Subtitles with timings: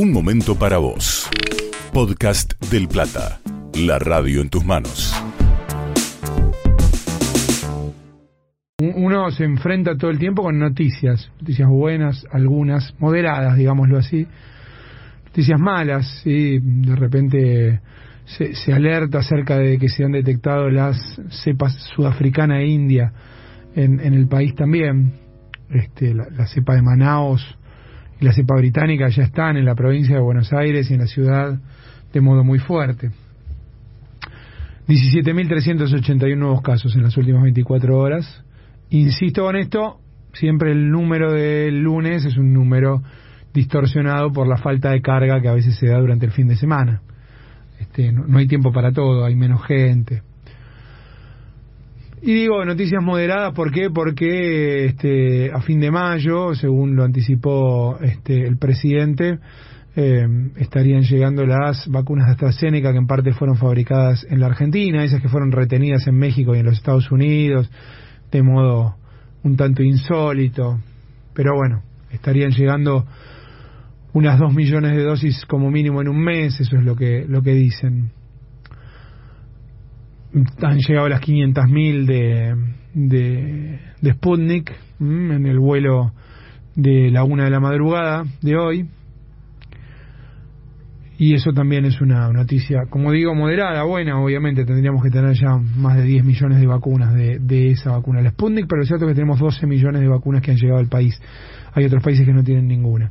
[0.00, 1.28] Un momento para vos.
[1.92, 3.40] Podcast del Plata.
[3.84, 5.12] La radio en tus manos.
[8.78, 14.24] Uno se enfrenta todo el tiempo con noticias, noticias buenas, algunas, moderadas, digámoslo así,
[15.26, 16.60] noticias malas, ¿sí?
[16.62, 17.80] de repente
[18.24, 20.96] se, se alerta acerca de que se han detectado las
[21.42, 23.12] cepas sudafricana e india
[23.74, 25.14] en, en el país también,
[25.70, 27.58] este, la, la cepa de Manaos
[28.20, 31.06] y la cepa británica ya están en la provincia de Buenos Aires y en la
[31.06, 31.58] ciudad
[32.12, 33.10] de modo muy fuerte.
[34.88, 38.44] 17.381 nuevos casos en las últimas 24 horas.
[38.90, 40.00] Insisto con esto,
[40.32, 43.02] siempre el número del lunes es un número
[43.52, 46.56] distorsionado por la falta de carga que a veces se da durante el fin de
[46.56, 47.02] semana.
[47.78, 50.22] Este, no hay tiempo para todo, hay menos gente.
[52.20, 53.90] Y digo noticias moderadas, ¿por qué?
[53.90, 59.38] Porque este, a fin de mayo, según lo anticipó este, el presidente,
[59.94, 65.04] eh, estarían llegando las vacunas de AstraZeneca que en parte fueron fabricadas en la Argentina,
[65.04, 67.70] esas que fueron retenidas en México y en los Estados Unidos,
[68.32, 68.96] de modo
[69.44, 70.80] un tanto insólito.
[71.34, 73.06] Pero bueno, estarían llegando
[74.12, 77.42] unas dos millones de dosis como mínimo en un mes, eso es lo que, lo
[77.42, 78.10] que dicen.
[80.62, 82.54] Han llegado las 500.000 de,
[82.94, 86.12] de, de Sputnik mm, en el vuelo
[86.74, 88.88] de la una de la madrugada de hoy.
[91.20, 95.56] Y eso también es una noticia, como digo, moderada, buena, obviamente tendríamos que tener ya
[95.56, 99.04] más de 10 millones de vacunas de, de esa vacuna, la Sputnik, pero es cierto
[99.04, 101.20] que tenemos 12 millones de vacunas que han llegado al país.
[101.72, 103.10] Hay otros países que no tienen ninguna.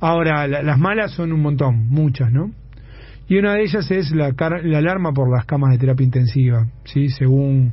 [0.00, 2.50] Ahora, la, las malas son un montón, muchas, ¿no?
[3.28, 4.32] Y una de ellas es la,
[4.62, 7.08] la alarma por las camas de terapia intensiva, ¿sí?
[7.08, 7.72] Según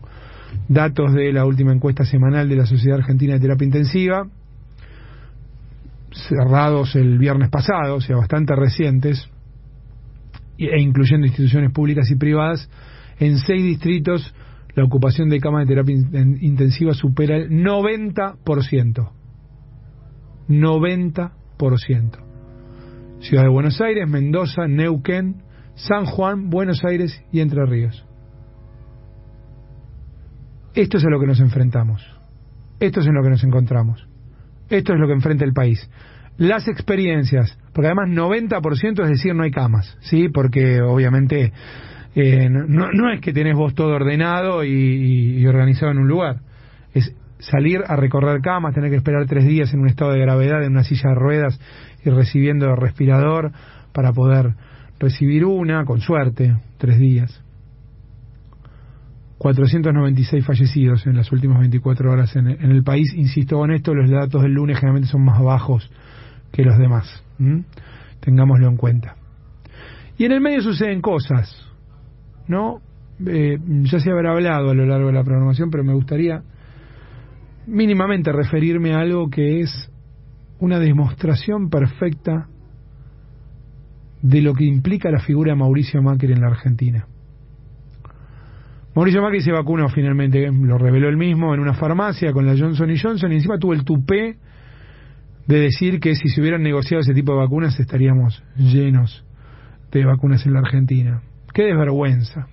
[0.68, 4.28] datos de la última encuesta semanal de la Sociedad Argentina de Terapia Intensiva,
[6.12, 9.30] cerrados el viernes pasado, o sea, bastante recientes,
[10.58, 12.70] e incluyendo instituciones públicas y privadas,
[13.20, 14.34] en seis distritos
[14.76, 15.96] la ocupación de camas de terapia
[16.42, 19.12] intensiva supera el 90%.
[20.50, 22.18] 90%.
[23.20, 25.44] Ciudad de Buenos Aires, Mendoza, Neuquén,
[25.76, 28.06] San Juan, Buenos Aires y Entre Ríos.
[30.74, 32.04] Esto es a lo que nos enfrentamos.
[32.80, 34.08] Esto es en lo que nos encontramos.
[34.70, 35.90] Esto es lo que enfrenta el país.
[36.38, 40.30] Las experiencias, porque además 90% es decir no hay camas, ¿sí?
[40.30, 41.54] Porque obviamente
[42.16, 46.42] eh, no, es que tenés vos todo ordenado y, y organizado en un lugar.
[46.94, 50.64] Es salir a recorrer camas, tener que esperar tres días en un estado de gravedad
[50.64, 51.60] en una silla de ruedas
[52.04, 53.52] y recibiendo respirador
[53.92, 54.56] para poder
[55.04, 57.44] recibir una, con suerte, tres días.
[59.38, 63.14] 496 fallecidos en las últimas 24 horas en, el país.
[63.14, 65.92] Insisto con esto, los datos del lunes generalmente son más bajos
[66.54, 67.22] que los demás.
[68.22, 69.16] Tengámoslo en cuenta.
[70.18, 71.54] Y en el medio suceden cosas,
[72.48, 72.80] ¿no?
[73.26, 76.42] Eh, ya se habrá hablado a lo largo de la programación, pero me gustaría
[77.68, 79.92] mínimamente referirme a algo que es
[80.60, 82.48] una demostración perfecta
[84.24, 87.06] de lo que implica la figura de Mauricio Macri en la Argentina.
[88.96, 92.90] Mauricio Macri se vacunó finalmente, lo reveló él mismo en una farmacia con la Johnson
[92.96, 94.38] Johnson y encima tuvo el tupé
[95.46, 99.26] de decir que si se hubieran negociado ese tipo de vacunas estaríamos llenos
[99.92, 101.22] de vacunas en la Argentina.
[101.54, 102.48] Qué desvergüenza,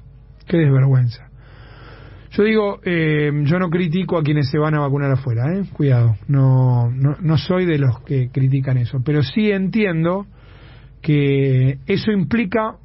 [0.48, 1.30] qué desvergüenza.
[2.32, 5.62] Yo digo, eh, yo no critico a quienes se van a vacunar afuera, ¿eh?
[5.72, 10.26] cuidado, no, no, no soy de los que critican eso, pero sí entiendo
[11.00, 12.76] que eso implica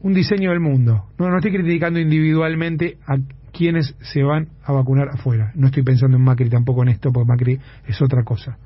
[0.00, 1.04] un diseño del mundo.
[1.18, 3.16] No, no estoy criticando individualmente a
[3.52, 5.52] quienes se van a vacunar afuera.
[5.54, 8.58] No estoy pensando en Macri tampoco en esto, porque Macri es otra cosa.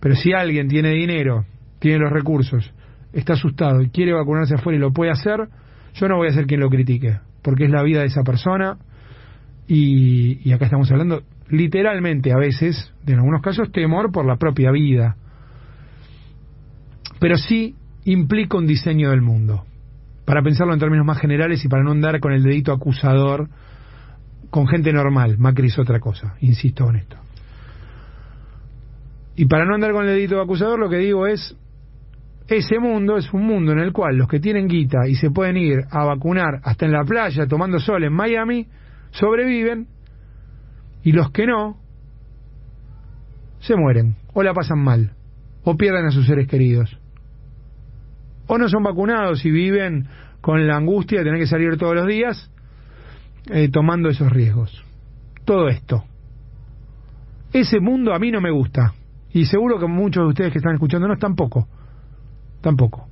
[0.00, 1.44] Pero si alguien tiene dinero,
[1.78, 2.72] tiene los recursos,
[3.12, 5.48] está asustado y quiere vacunarse afuera y lo puede hacer,
[5.94, 8.78] yo no voy a ser quien lo critique, porque es la vida de esa persona
[9.66, 14.70] y, y acá estamos hablando literalmente a veces, en algunos casos, temor por la propia
[14.70, 15.16] vida.
[17.20, 17.74] Pero sí
[18.04, 19.64] implica un diseño del mundo.
[20.24, 23.48] Para pensarlo en términos más generales y para no andar con el dedito acusador
[24.50, 25.36] con gente normal.
[25.38, 27.16] Macri es otra cosa, insisto en esto.
[29.36, 31.56] Y para no andar con el dedito acusador, lo que digo es,
[32.46, 35.56] ese mundo es un mundo en el cual los que tienen guita y se pueden
[35.56, 38.68] ir a vacunar hasta en la playa tomando sol en Miami,
[39.10, 39.88] sobreviven,
[41.02, 41.78] y los que no,
[43.58, 45.14] se mueren, o la pasan mal,
[45.64, 46.96] o pierden a sus seres queridos
[48.46, 50.08] o no son vacunados y viven
[50.40, 52.50] con la angustia de tener que salir todos los días
[53.50, 54.84] eh, tomando esos riesgos.
[55.44, 56.04] Todo esto.
[57.52, 58.92] Ese mundo a mí no me gusta.
[59.32, 61.66] Y seguro que muchos de ustedes que están escuchándonos tampoco.
[62.60, 63.08] Tampoco.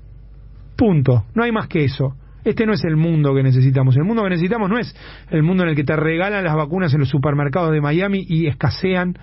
[0.76, 1.24] Punto.
[1.34, 2.16] No hay más que eso.
[2.44, 3.96] Este no es el mundo que necesitamos.
[3.96, 4.94] El mundo que necesitamos no es
[5.30, 8.46] el mundo en el que te regalan las vacunas en los supermercados de Miami y
[8.46, 9.16] escasean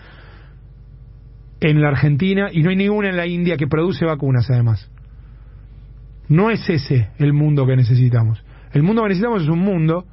[1.60, 4.90] en la Argentina y no hay ninguna en la India que produce vacunas además.
[6.30, 8.44] No es ese el mundo que necesitamos.
[8.72, 10.06] El mundo que necesitamos es un mundo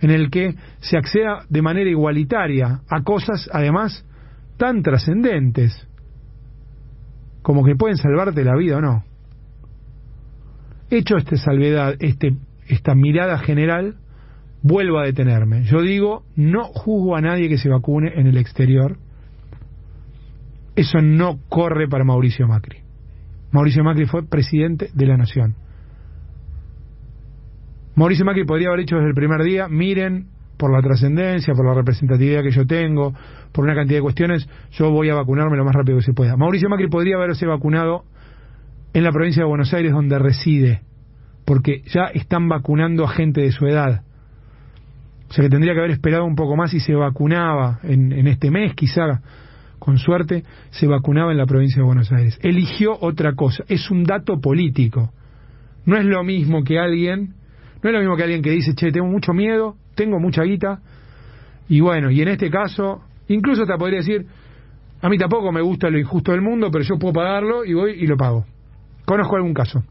[0.00, 4.06] en el que se acceda de manera igualitaria a cosas además
[4.58, 5.88] tan trascendentes
[7.40, 9.04] como que pueden salvarte la vida o no.
[10.90, 12.36] Hecho esta salvedad, este,
[12.68, 13.96] esta mirada general,
[14.62, 15.64] vuelvo a detenerme.
[15.64, 18.98] Yo digo, no juzgo a nadie que se vacune en el exterior.
[20.76, 22.81] Eso no corre para Mauricio Macri.
[23.52, 25.54] Mauricio Macri fue presidente de la nación.
[27.94, 31.74] Mauricio Macri podría haber dicho desde el primer día, miren, por la trascendencia, por la
[31.74, 33.12] representatividad que yo tengo,
[33.52, 36.36] por una cantidad de cuestiones, yo voy a vacunarme lo más rápido que se pueda.
[36.36, 38.04] Mauricio Macri podría haberse vacunado
[38.94, 40.82] en la provincia de Buenos Aires donde reside,
[41.44, 44.02] porque ya están vacunando a gente de su edad.
[45.28, 48.26] O sea que tendría que haber esperado un poco más y se vacunaba en, en
[48.26, 49.20] este mes, quizá
[49.82, 52.38] con suerte, se vacunaba en la provincia de Buenos Aires.
[52.40, 55.12] Eligió otra cosa, es un dato político.
[55.86, 57.34] No es lo mismo que alguien,
[57.82, 60.78] no es lo mismo que alguien que dice, che, tengo mucho miedo, tengo mucha guita,
[61.68, 64.24] y bueno, y en este caso, incluso te podría decir,
[65.00, 67.94] a mí tampoco me gusta lo injusto del mundo, pero yo puedo pagarlo y voy
[67.98, 68.46] y lo pago.
[69.04, 69.82] Conozco algún caso.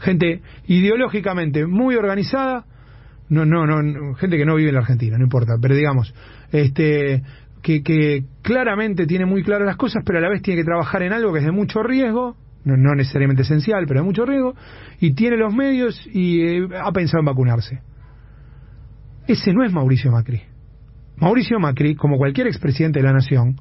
[0.00, 2.64] Gente ideológicamente muy organizada,
[3.28, 6.12] no, no, no, gente que no vive en la Argentina, no importa, pero digamos,
[6.50, 7.22] este,
[7.64, 11.12] que, claramente tiene muy claras las cosas, pero a la vez tiene que trabajar en
[11.12, 14.54] algo que es de mucho riesgo, no, necesariamente esencial, pero de mucho riesgo,
[15.00, 17.80] y tiene los medios y eh, ha pensado en vacunarse.
[19.26, 20.42] Ese no es Mauricio Macri.
[21.16, 23.56] Mauricio Macri, como cualquier expresidente de la nación,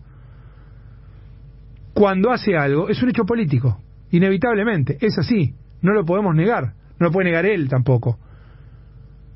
[1.94, 3.80] cuando hace algo es un hecho político,
[4.12, 8.20] inevitablemente, es así, no lo podemos negar, no lo puede negar él tampoco.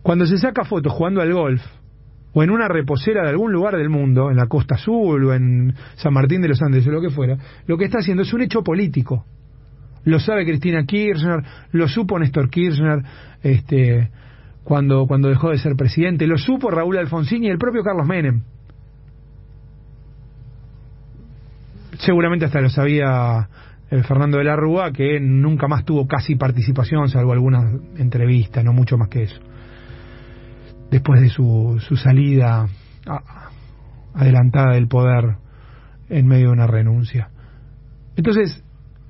[0.01, 1.61] Cuando se saca fotos jugando al golf,
[2.37, 5.73] o en una reposera de algún lugar del mundo, en la Costa Azul o en
[5.95, 7.35] San Martín de los Andes o lo que fuera,
[7.65, 9.25] lo que está haciendo es un hecho político.
[10.03, 11.41] Lo sabe Cristina Kirchner,
[11.71, 13.01] lo supo Néstor Kirchner
[13.41, 14.11] este,
[14.63, 18.43] cuando, cuando dejó de ser presidente, lo supo Raúl Alfonsín y el propio Carlos Menem.
[21.97, 23.49] Seguramente hasta lo sabía
[23.89, 28.73] eh, Fernando de la Rúa, que nunca más tuvo casi participación, salvo algunas entrevistas, no
[28.73, 29.41] mucho más que eso
[30.91, 32.67] después de su, su salida
[34.13, 35.37] adelantada del poder
[36.09, 37.29] en medio de una renuncia.
[38.15, 38.63] Entonces,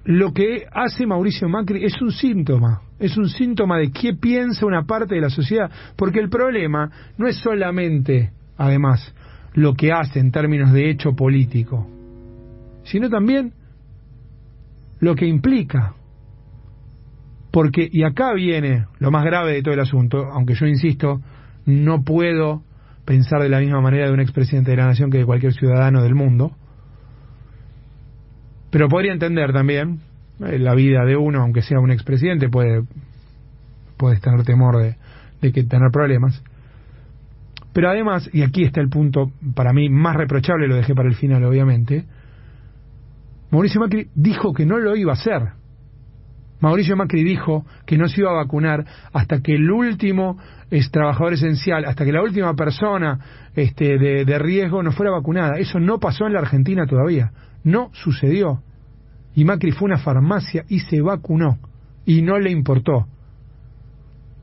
[0.03, 4.83] lo que hace Mauricio Macri es un síntoma, es un síntoma de qué piensa una
[4.83, 9.13] parte de la sociedad, porque el problema no es solamente, además,
[9.53, 11.87] lo que hace en términos de hecho político,
[12.83, 13.53] sino también
[14.99, 15.93] lo que implica.
[17.51, 21.21] Porque, y acá viene lo más grave de todo el asunto, aunque yo insisto,
[21.67, 22.63] no puedo
[23.05, 26.01] pensar de la misma manera de un expresidente de la nación que de cualquier ciudadano
[26.01, 26.55] del mundo.
[28.71, 29.99] Pero podría entender también
[30.39, 32.83] eh, la vida de uno, aunque sea un expresidente, puede,
[33.97, 34.95] puede tener temor de,
[35.41, 36.41] de que tener problemas.
[37.73, 41.15] Pero además, y aquí está el punto para mí más reprochable, lo dejé para el
[41.15, 42.05] final obviamente,
[43.51, 45.56] Mauricio Macri dijo que no lo iba a hacer.
[46.59, 50.37] Mauricio Macri dijo que no se iba a vacunar hasta que el último
[50.71, 53.19] es trabajador esencial, hasta que la última persona
[53.55, 55.57] este, de, de riesgo no fuera vacunada.
[55.59, 57.31] Eso no pasó en la Argentina todavía.
[57.63, 58.61] No sucedió.
[59.35, 61.59] Y Macri fue a una farmacia y se vacunó.
[62.05, 63.07] Y no le importó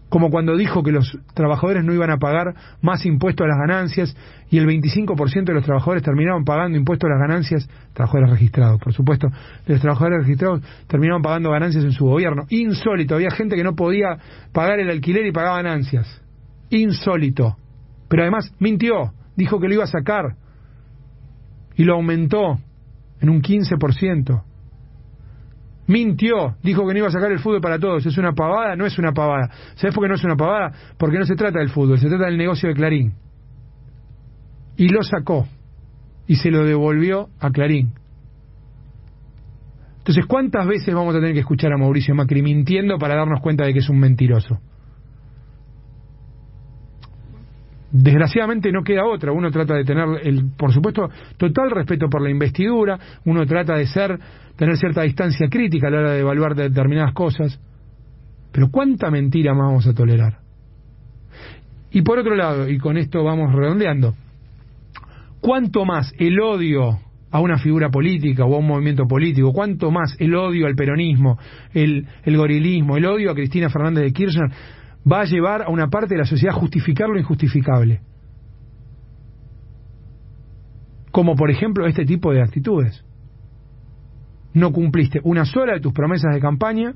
[0.09, 4.17] como cuando dijo que los trabajadores no iban a pagar más impuestos a las ganancias
[4.51, 8.93] y el 25% de los trabajadores terminaban pagando impuestos a las ganancias, trabajadores registrados, por
[8.93, 9.29] supuesto,
[9.67, 12.45] de los trabajadores registrados terminaban pagando ganancias en su gobierno.
[12.51, 14.17] Insólito, había gente que no podía
[14.53, 16.23] pagar el alquiler y pagaba ganancias.
[16.71, 17.57] Insólito.
[18.09, 20.37] Pero además mintió, dijo que lo iba a sacar
[21.77, 22.59] y lo aumentó
[23.21, 24.43] en un 15%.
[25.87, 28.07] Mintió, dijo que no iba a sacar el fútbol para todos.
[28.07, 28.75] ¿Es una pavada?
[28.75, 29.51] No es una pavada.
[29.75, 30.73] ¿Sabes por qué no es una pavada?
[30.99, 33.15] Porque no se trata del fútbol, se trata del negocio de Clarín.
[34.77, 35.47] Y lo sacó.
[36.27, 37.93] Y se lo devolvió a Clarín.
[39.99, 43.65] Entonces, ¿cuántas veces vamos a tener que escuchar a Mauricio Macri mintiendo para darnos cuenta
[43.65, 44.61] de que es un mentiroso?
[47.97, 49.31] Desgraciadamente no queda otra.
[49.31, 52.99] Uno trata de tener, el, por supuesto, total respeto por la investidura.
[53.25, 54.19] Uno trata de ser
[54.57, 57.57] tener cierta distancia crítica a la hora de evaluar determinadas cosas.
[58.51, 60.39] Pero ¿cuánta mentira más vamos a tolerar?
[61.93, 64.15] Y por otro lado, y con esto vamos redondeando,
[65.41, 66.99] ¿cuánto más el odio
[67.31, 71.39] a una figura política o a un movimiento político, cuánto más el odio al peronismo,
[71.73, 74.51] el, el gorilismo, el odio a Cristina Fernández de Kirchner
[75.11, 78.01] va a llevar a una parte de la sociedad a justificar lo injustificable.
[81.11, 83.05] Como por ejemplo este tipo de actitudes.
[84.53, 86.95] No cumpliste una sola de tus promesas de campaña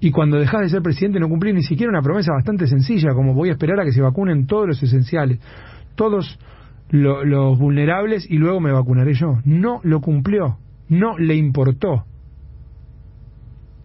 [0.00, 3.32] y cuando dejas de ser presidente no cumplís ni siquiera una promesa bastante sencilla, como
[3.32, 5.40] voy a esperar a que se vacunen todos los esenciales,
[5.94, 6.38] todos
[6.90, 9.38] los vulnerables y luego me vacunaré yo.
[9.44, 10.58] No lo cumplió,
[10.88, 12.04] no le importó.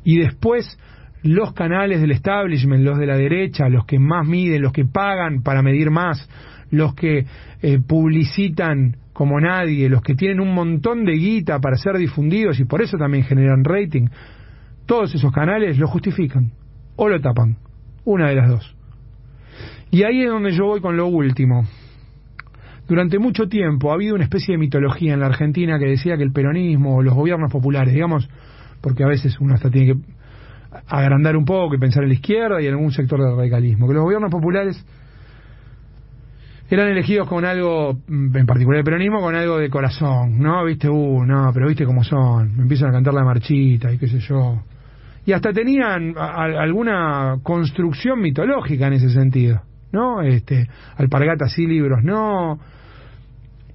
[0.03, 0.77] Y después
[1.23, 5.43] los canales del establishment, los de la derecha, los que más miden, los que pagan
[5.43, 6.29] para medir más,
[6.71, 7.25] los que
[7.61, 12.65] eh, publicitan como nadie, los que tienen un montón de guita para ser difundidos y
[12.65, 14.07] por eso también generan rating,
[14.85, 16.51] todos esos canales lo justifican
[16.95, 17.57] o lo tapan,
[18.05, 18.75] una de las dos.
[19.91, 21.65] Y ahí es donde yo voy con lo último.
[22.88, 26.23] Durante mucho tiempo ha habido una especie de mitología en la Argentina que decía que
[26.23, 28.29] el peronismo o los gobiernos populares, digamos,
[28.81, 29.99] porque a veces uno hasta tiene que
[30.88, 33.93] agrandar un poco y pensar en la izquierda y en algún sector del radicalismo, que
[33.93, 34.85] los gobiernos populares
[36.69, 40.63] eran elegidos con algo, en particular el peronismo, con algo de corazón, ¿no?
[40.65, 44.07] Viste, uh, no, pero viste cómo son, me empiezan a cantar la marchita y qué
[44.07, 44.61] sé yo.
[45.25, 49.61] Y hasta tenían alguna construcción mitológica en ese sentido,
[49.91, 50.21] ¿no?
[50.21, 52.59] Este, alpargatas y libros, no.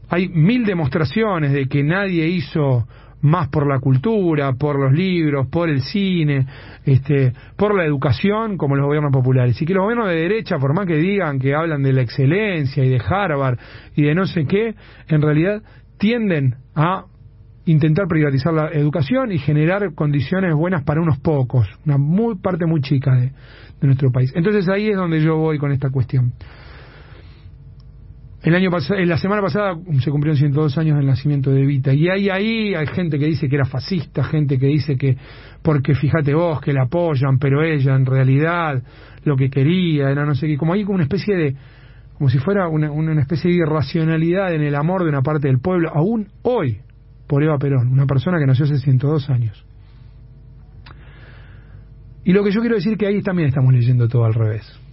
[0.09, 2.87] Hay mil demostraciones de que nadie hizo
[3.25, 6.47] más por la cultura, por los libros, por el cine,
[6.85, 9.61] este, por la educación, como los gobiernos populares.
[9.61, 12.85] Y que los gobiernos de derecha, por más que digan que hablan de la excelencia
[12.85, 13.59] y de Harvard
[13.97, 14.75] y de no sé qué,
[15.09, 15.63] en realidad
[15.99, 17.07] tienden a
[17.65, 22.83] intentar privatizar la educación y generar condiciones buenas para unos pocos, una muy parte muy
[22.83, 23.33] chica de,
[23.81, 24.33] de nuestro país.
[24.37, 26.35] Entonces ahí es donde yo voy con esta cuestión.
[28.45, 31.95] El año en la semana pasada se cumplieron 102 años del nacimiento de Evita.
[31.95, 35.17] Y ahí ahí hay gente que dice que era fascista, gente que dice que
[35.63, 38.83] porque fíjate vos que la apoyan, pero ella en realidad
[39.25, 41.57] lo que quería era no sé qué, como hay como una especie de
[42.19, 45.59] como si fuera una, una especie de irracionalidad en el amor de una parte del
[45.59, 46.81] pueblo, aún hoy,
[47.27, 49.65] por Eva Perón, una persona que nació hace 102 años.
[52.25, 54.84] Y lo que yo quiero decir que ahí también estamos leyendo todo al revés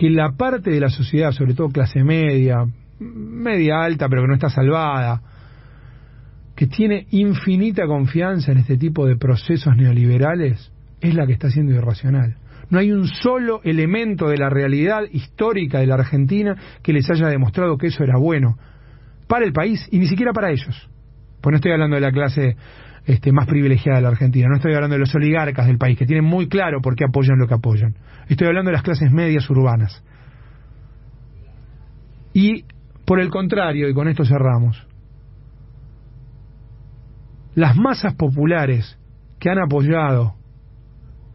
[0.00, 2.64] que la parte de la sociedad, sobre todo clase media,
[3.00, 5.20] media alta, pero que no está salvada,
[6.56, 11.74] que tiene infinita confianza en este tipo de procesos neoliberales, es la que está siendo
[11.74, 12.36] irracional.
[12.70, 17.26] No hay un solo elemento de la realidad histórica de la Argentina que les haya
[17.26, 18.56] demostrado que eso era bueno
[19.26, 20.88] para el país y ni siquiera para ellos.
[21.42, 22.56] Pues no estoy hablando de la clase
[23.04, 24.48] este, más privilegiada de la Argentina.
[24.48, 27.38] No estoy hablando de los oligarcas del país, que tienen muy claro por qué apoyan
[27.38, 27.94] lo que apoyan.
[28.28, 30.02] Estoy hablando de las clases medias urbanas.
[32.32, 32.64] Y,
[33.04, 34.86] por el contrario, y con esto cerramos,
[37.54, 38.98] las masas populares
[39.38, 40.34] que han apoyado,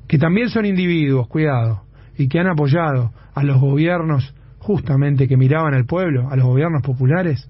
[0.08, 1.84] que también son individuos, cuidado,
[2.18, 6.82] y que han apoyado a los gobiernos justamente que miraban al pueblo, a los gobiernos
[6.82, 7.50] populares,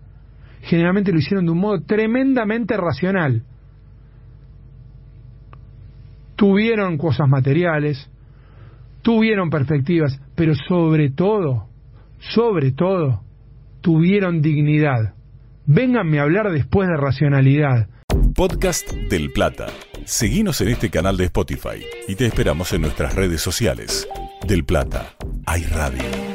[0.62, 3.44] generalmente lo hicieron de un modo tremendamente racional
[6.36, 8.10] tuvieron cosas materiales,
[9.02, 11.68] tuvieron perspectivas, pero sobre todo,
[12.34, 13.22] sobre todo,
[13.82, 15.14] tuvieron dignidad.
[15.66, 17.88] Vénganme a hablar después de racionalidad.
[18.36, 19.68] Podcast del Plata.
[20.06, 24.08] Seguimos en este canal de Spotify y te esperamos en nuestras redes sociales.
[24.48, 25.16] Del Plata,
[25.46, 26.35] hay radio.